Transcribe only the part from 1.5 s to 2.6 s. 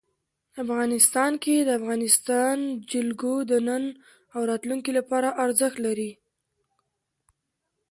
د افغانستان